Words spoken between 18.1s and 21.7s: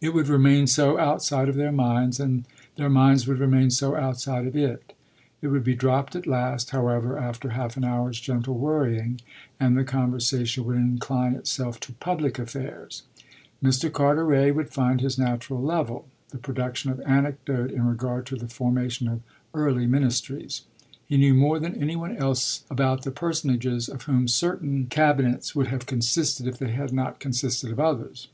to the formation of early ministries. He knew more